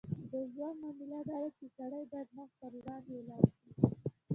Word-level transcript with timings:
د 0.31 0.33
ژوند 0.53 0.77
معامله 0.81 1.19
داده 1.29 1.49
چې 1.57 1.65
سړی 1.77 2.03
باید 2.11 2.29
مخ 2.37 2.49
پر 2.59 2.71
وړاندې 2.79 3.09
ولاړ 3.15 3.43
شي. 3.59 3.69